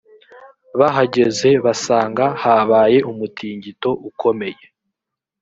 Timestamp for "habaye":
2.43-2.97